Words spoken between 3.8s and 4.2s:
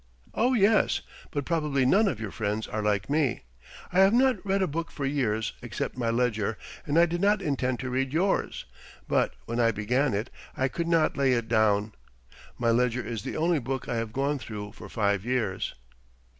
I have